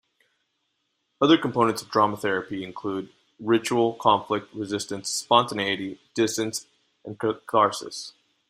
[1.21, 3.09] Other components of drama therapy include
[3.39, 6.65] ritual, conflict, resistance, spontaneity, distance
[7.05, 8.13] and catharsis.